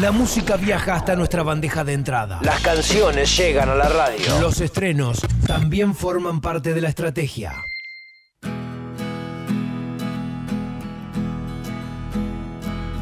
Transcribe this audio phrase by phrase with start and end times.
[0.00, 2.38] La música viaja hasta nuestra bandeja de entrada.
[2.42, 4.40] Las canciones llegan a la radio.
[4.40, 7.64] Los estrenos también forman parte de la estrategia.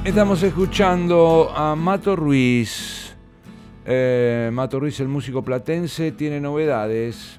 [0.04, 3.15] Estamos escuchando a Mato Ruiz.
[3.85, 7.38] Eh, Mato Ruiz, el músico platense, tiene novedades.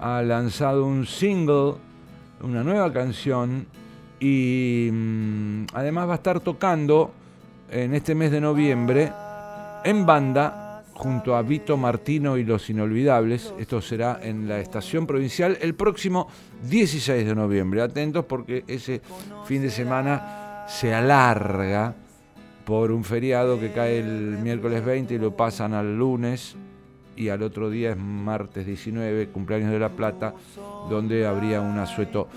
[0.00, 1.74] Ha lanzado un single,
[2.40, 3.68] una nueva canción
[4.18, 7.12] y mm, además va a estar tocando
[7.70, 9.12] en este mes de noviembre
[9.84, 13.52] en banda junto a Vito Martino y los Inolvidables.
[13.58, 16.28] Esto será en la estación provincial el próximo
[16.68, 17.82] 16 de noviembre.
[17.82, 19.02] Atentos porque ese
[19.44, 21.94] fin de semana se alarga
[22.64, 26.56] por un feriado que cae el miércoles 20 y lo pasan al lunes
[27.16, 30.34] y al otro día es martes 19, cumpleaños de La Plata,
[30.88, 32.28] donde habría un asueto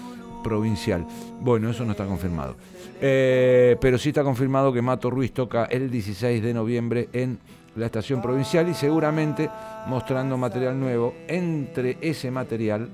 [0.43, 1.05] provincial.
[1.39, 2.55] Bueno, eso no está confirmado.
[2.99, 7.39] Eh, pero sí está confirmado que Mato Ruiz toca el 16 de noviembre en
[7.75, 9.49] la estación provincial y seguramente
[9.87, 11.13] mostrando material nuevo.
[11.27, 12.89] Entre ese material,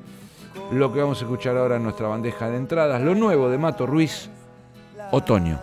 [0.71, 3.85] lo que vamos a escuchar ahora en nuestra bandeja de entradas, lo nuevo de Mato
[3.85, 4.29] Ruiz
[5.11, 5.59] otoño.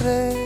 [0.00, 0.37] encontré.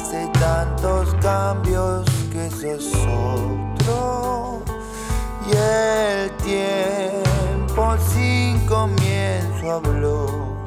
[0.00, 4.62] hace tantos cambios que eso es otro.
[5.46, 10.58] Y el tiempo sin comienzo habló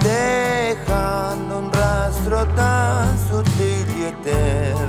[0.00, 4.85] dejando un rastro tan sutil y eterno.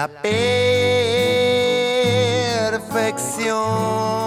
[0.00, 0.08] la
[2.72, 4.19] perfección.